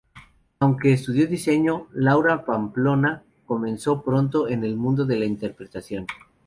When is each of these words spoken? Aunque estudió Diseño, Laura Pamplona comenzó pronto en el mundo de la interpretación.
Aunque 0.59 0.93
estudió 0.93 1.27
Diseño, 1.27 1.85
Laura 1.93 2.43
Pamplona 2.43 3.21
comenzó 3.45 4.01
pronto 4.01 4.47
en 4.47 4.63
el 4.63 4.75
mundo 4.75 5.05
de 5.05 5.17
la 5.19 5.25
interpretación. 5.25 6.07